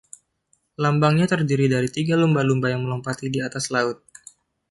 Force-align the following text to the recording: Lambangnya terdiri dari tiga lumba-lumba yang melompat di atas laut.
Lambangnya 0.83 1.25
terdiri 1.33 1.65
dari 1.73 1.85
tiga 1.95 2.15
lumba-lumba 2.21 2.67
yang 2.73 2.81
melompat 2.89 3.17
di 3.33 3.37
atas 3.47 3.65
laut. 3.73 3.97